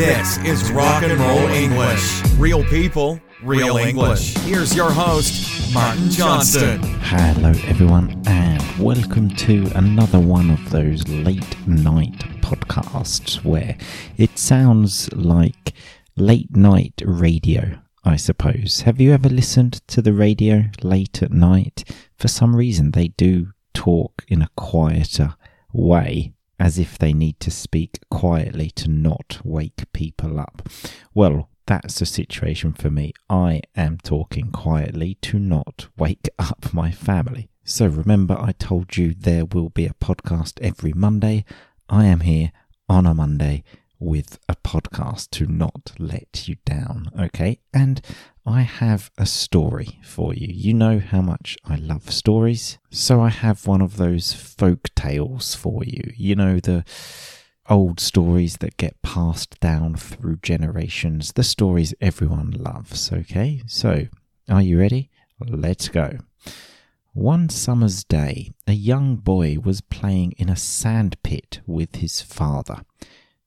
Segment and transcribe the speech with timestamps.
[0.00, 2.22] This is Rock and Roll English.
[2.38, 4.34] Real people, real English.
[4.38, 6.80] Here's your host, Martin Johnston.
[7.02, 13.76] Hello, everyone, and welcome to another one of those late night podcasts where
[14.16, 15.74] it sounds like
[16.16, 18.80] late night radio, I suppose.
[18.86, 21.84] Have you ever listened to the radio late at night?
[22.16, 25.34] For some reason, they do talk in a quieter
[25.74, 30.68] way as if they need to speak quietly to not wake people up.
[31.14, 33.14] Well, that's the situation for me.
[33.30, 37.48] I am talking quietly to not wake up my family.
[37.64, 41.44] So remember, I told you there will be a podcast every Monday.
[41.88, 42.52] I am here
[42.88, 43.64] on a Monday
[43.98, 47.60] with a podcast to not let you down, okay?
[47.72, 48.00] And
[48.46, 50.48] I have a story for you.
[50.50, 55.54] You know how much I love stories, so I have one of those folk tales
[55.54, 56.12] for you.
[56.16, 56.84] You know, the
[57.68, 63.62] old stories that get passed down through generations, the stories everyone loves, okay?
[63.66, 64.06] So,
[64.48, 65.10] are you ready?
[65.38, 66.18] Let's go.
[67.12, 72.82] One summer's day, a young boy was playing in a sandpit with his father.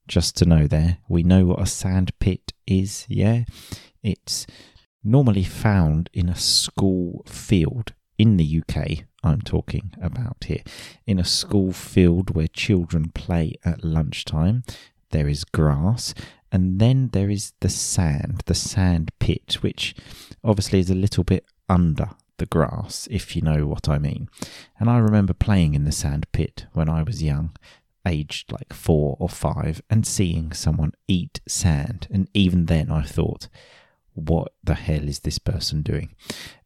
[0.06, 3.44] Just to know there, we know what a sandpit is, yeah?
[4.02, 4.46] It's
[5.04, 9.04] normally found in a school field in the UK.
[9.22, 10.62] I'm talking about here.
[11.06, 14.64] In a school field where children play at lunchtime,
[15.10, 16.14] there is grass,
[16.50, 19.94] and then there is the sand, the sand pit, which
[20.42, 24.28] obviously is a little bit under the grass, if you know what I mean.
[24.78, 27.56] And I remember playing in the sand pit when I was young,
[28.06, 32.06] aged like four or five, and seeing someone eat sand.
[32.10, 33.48] And even then, I thought,
[34.14, 36.14] what the hell is this person doing?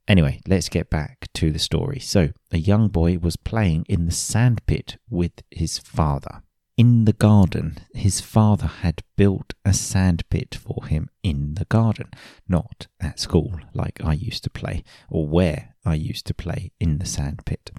[0.06, 1.98] Anyway, let's get back to the story.
[1.98, 6.42] So, a young boy was playing in the sand pit with his father.
[6.78, 12.10] In the garden, his father had built a sand pit for him in the garden,
[12.48, 16.98] not at school like I used to play, or where I used to play in
[16.98, 17.70] the sand pit.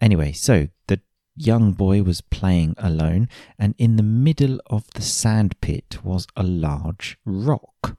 [0.00, 1.00] Anyway, so the
[1.36, 3.28] young boy was playing alone,
[3.58, 7.98] and in the middle of the sand pit was a large rock.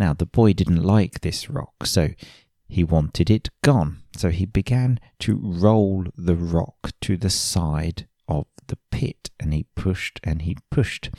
[0.00, 2.08] Now, the boy didn't like this rock, so
[2.66, 3.98] he wanted it gone.
[4.16, 9.66] So he began to roll the rock to the side of the pit, and he
[9.74, 11.10] pushed and he pushed.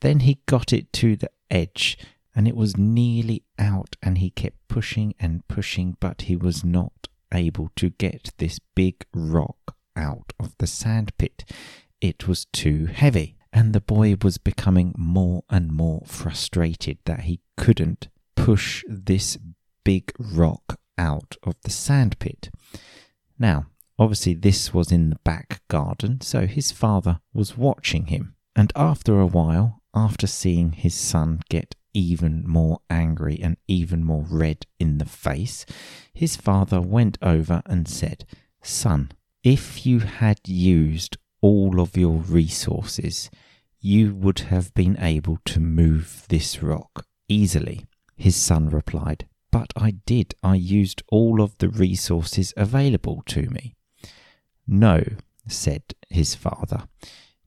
[0.00, 1.98] Then he got it to the edge,
[2.34, 7.06] and it was nearly out, and he kept pushing and pushing, but he was not
[7.32, 11.44] able to get this big rock out of the sand pit.
[12.00, 17.38] It was too heavy, and the boy was becoming more and more frustrated that he
[17.60, 19.36] couldn't push this
[19.84, 22.48] big rock out of the sand pit.
[23.38, 23.66] Now,
[23.98, 28.34] obviously, this was in the back garden, so his father was watching him.
[28.56, 34.24] And after a while, after seeing his son get even more angry and even more
[34.30, 35.66] red in the face,
[36.14, 38.24] his father went over and said,
[38.62, 39.12] Son,
[39.44, 43.30] if you had used all of your resources,
[43.80, 47.86] you would have been able to move this rock easily.
[48.16, 50.34] His son replied, But I did.
[50.42, 53.74] I used all of the resources available to me.
[54.66, 55.02] No,
[55.48, 56.84] said his father.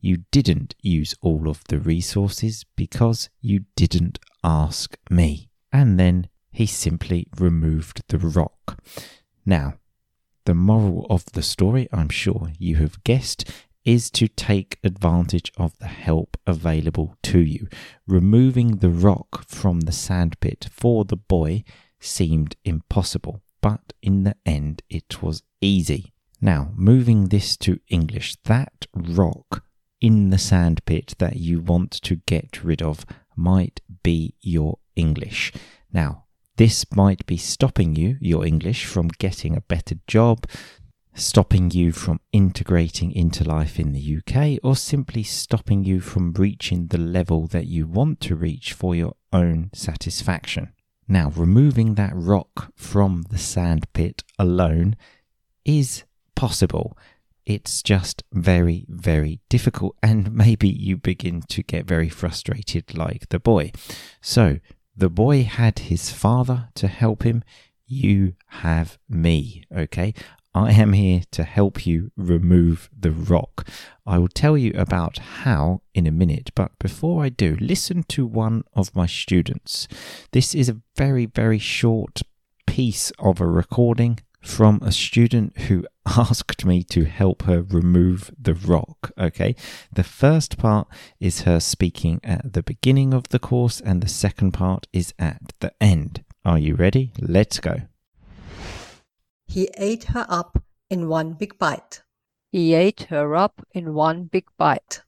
[0.01, 5.49] You didn't use all of the resources because you didn't ask me.
[5.71, 8.83] And then he simply removed the rock.
[9.45, 9.75] Now,
[10.45, 13.49] the moral of the story, I'm sure you have guessed,
[13.85, 17.67] is to take advantage of the help available to you.
[18.07, 21.63] Removing the rock from the sandpit for the boy
[21.99, 26.13] seemed impossible, but in the end it was easy.
[26.41, 29.63] Now, moving this to English, that rock
[30.01, 33.05] in the sandpit that you want to get rid of
[33.37, 35.53] might be your English.
[35.91, 36.25] Now,
[36.57, 40.45] this might be stopping you, your English, from getting a better job,
[41.15, 46.87] stopping you from integrating into life in the UK, or simply stopping you from reaching
[46.87, 50.73] the level that you want to reach for your own satisfaction.
[51.07, 54.95] Now, removing that rock from the sandpit alone
[55.65, 56.03] is
[56.35, 56.97] possible.
[57.45, 63.39] It's just very, very difficult, and maybe you begin to get very frustrated like the
[63.39, 63.71] boy.
[64.21, 64.59] So,
[64.95, 67.43] the boy had his father to help him.
[67.85, 70.13] You have me, okay?
[70.55, 73.67] I am here to help you remove the rock.
[74.05, 78.25] I will tell you about how in a minute, but before I do, listen to
[78.25, 79.87] one of my students.
[80.31, 82.21] This is a very, very short
[82.67, 88.53] piece of a recording from a student who asked me to help her remove the
[88.53, 89.11] rock.
[89.17, 89.55] Okay.
[89.91, 90.87] The first part
[91.19, 95.53] is her speaking at the beginning of the course, and the second part is at
[95.61, 96.23] the end.
[96.45, 97.11] Are you ready?
[97.19, 97.83] Let's go.
[99.53, 102.01] He ate her up in one big bite.
[102.51, 105.03] He ate her up in one big bite.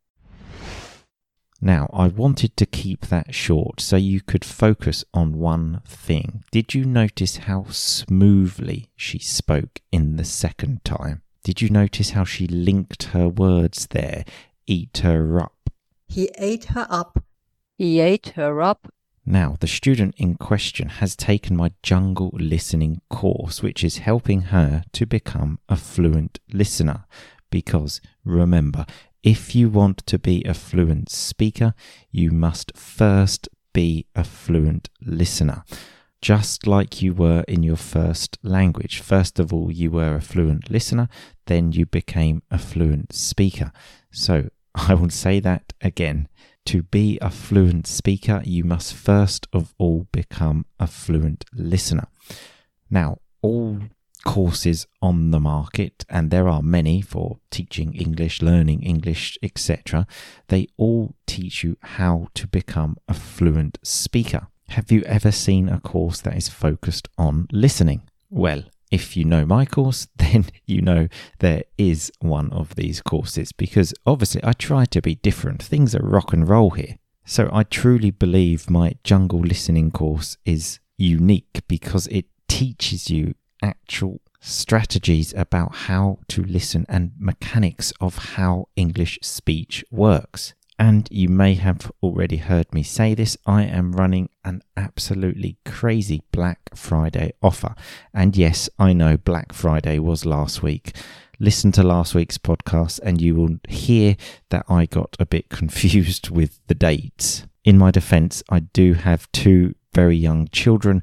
[1.59, 6.43] Now, I wanted to keep that short so you could focus on one thing.
[6.51, 11.23] Did you notice how smoothly she spoke in the second time?
[11.43, 14.25] Did you notice how she linked her words there?
[14.67, 15.71] Eat her up.
[16.07, 17.23] He ate her up.
[17.79, 18.93] He ate her up.
[19.25, 24.83] Now, the student in question has taken my jungle listening course, which is helping her
[24.93, 27.05] to become a fluent listener.
[27.49, 28.85] Because remember,
[29.23, 31.73] if you want to be a fluent speaker,
[32.11, 35.63] you must first be a fluent listener.
[36.21, 38.99] Just like you were in your first language.
[38.99, 41.09] First of all, you were a fluent listener,
[41.47, 43.71] then you became a fluent speaker.
[44.11, 46.27] So I will say that again.
[46.65, 52.07] To be a fluent speaker, you must first of all become a fluent listener.
[52.89, 53.81] Now, all
[54.25, 60.07] courses on the market, and there are many for teaching English, learning English, etc.,
[60.47, 64.47] they all teach you how to become a fluent speaker.
[64.69, 68.01] Have you ever seen a course that is focused on listening?
[68.31, 68.63] Well,
[68.95, 71.07] if you know my course, then you know
[71.39, 75.61] there is one of these courses because obviously I try to be different.
[75.61, 76.97] Things are rock and roll here.
[77.25, 84.21] So I truly believe my jungle listening course is unique because it teaches you actual
[84.39, 90.53] strategies about how to listen and mechanics of how English speech works.
[90.77, 96.21] And you may have already heard me say this I am running an absolutely crazy
[96.31, 97.75] Black Friday offer.
[98.13, 100.95] And yes, I know Black Friday was last week.
[101.39, 104.17] Listen to last week's podcast and you will hear
[104.49, 107.45] that I got a bit confused with the dates.
[107.63, 111.01] In my defense, I do have two very young children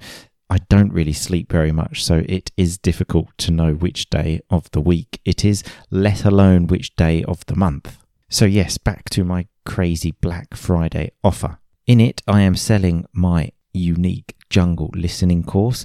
[0.52, 4.70] I don't really sleep very much, so it is difficult to know which day of
[4.72, 7.96] the week it is, let alone which day of the month.
[8.28, 11.58] So, yes, back to my crazy Black Friday offer.
[11.86, 15.84] In it, I am selling my unique jungle listening course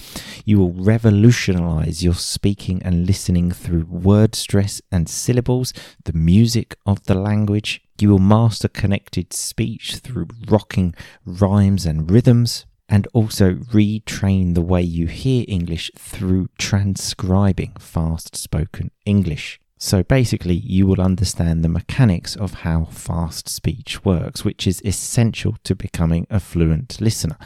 [0.45, 5.73] You will revolutionize your speaking and listening through word stress and syllables,
[6.05, 7.81] the music of the language.
[7.99, 14.81] You will master connected speech through rocking rhymes and rhythms and also retrain the way
[14.81, 19.59] you hear English through transcribing fast spoken English.
[19.77, 25.55] So basically, you will understand the mechanics of how fast speech works, which is essential
[25.63, 27.37] to becoming a fluent listener.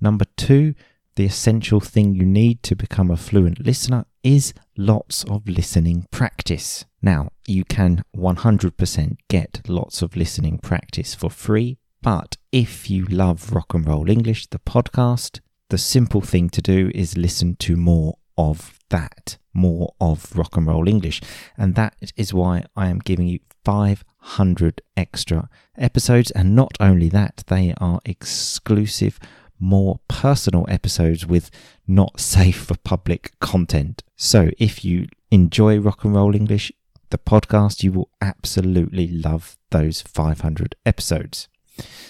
[0.00, 0.74] Number two,
[1.14, 6.86] the essential thing you need to become a fluent listener is lots of listening practice.
[7.02, 13.52] Now, you can 100% get lots of listening practice for free but if you love
[13.52, 18.18] Rock and Roll English, the podcast, the simple thing to do is listen to more
[18.38, 21.20] of that, more of Rock and Roll English.
[21.58, 26.30] And that is why I am giving you 500 extra episodes.
[26.30, 29.18] And not only that, they are exclusive,
[29.58, 31.50] more personal episodes with
[31.88, 34.04] not safe for public content.
[34.14, 36.70] So if you enjoy Rock and Roll English,
[37.10, 41.48] the podcast, you will absolutely love those 500 episodes.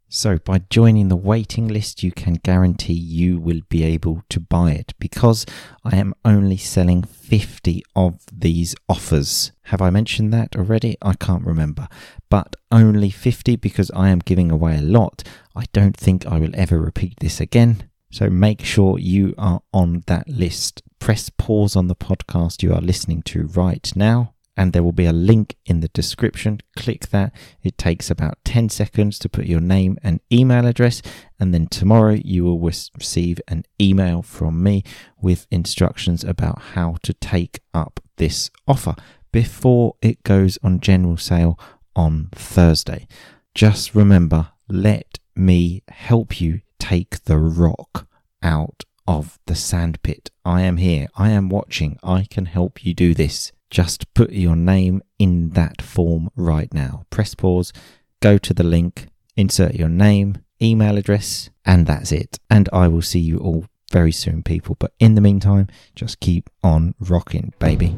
[0.07, 4.71] So, by joining the waiting list, you can guarantee you will be able to buy
[4.71, 5.45] it because
[5.83, 9.51] I am only selling 50 of these offers.
[9.63, 10.95] Have I mentioned that already?
[11.01, 11.89] I can't remember.
[12.29, 15.23] But only 50 because I am giving away a lot.
[15.53, 17.89] I don't think I will ever repeat this again.
[18.11, 20.81] So, make sure you are on that list.
[20.99, 25.05] Press pause on the podcast you are listening to right now and there will be
[25.05, 26.61] a link in the description.
[26.75, 27.33] Click that.
[27.61, 31.01] It takes about 10 seconds to put your name and email address,
[31.39, 34.83] and then tomorrow you will receive an email from me
[35.21, 38.95] with instructions about how to take up this offer
[39.31, 41.59] before it goes on general sale
[41.95, 43.07] on Thursday.
[43.53, 48.07] Just remember, let me help you take the rock
[48.41, 50.31] out of the sandpit.
[50.43, 51.07] I am here.
[51.15, 51.99] I am watching.
[52.03, 53.51] I can help you do this.
[53.69, 57.03] Just put your name in that form right now.
[57.09, 57.73] Press pause,
[58.21, 62.39] go to the link, insert your name, email address, and that's it.
[62.49, 64.75] And I will see you all very soon, people.
[64.79, 67.97] But in the meantime, just keep on rocking, baby.